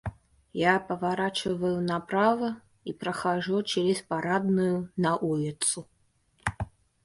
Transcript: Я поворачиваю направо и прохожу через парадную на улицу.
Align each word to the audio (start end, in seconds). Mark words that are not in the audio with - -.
Я 0.59 0.71
поворачиваю 0.87 1.81
направо 1.89 2.49
и 2.85 2.91
прохожу 2.91 3.61
через 3.61 4.01
парадную 4.01 4.89
на 4.97 5.15
улицу. 5.15 5.85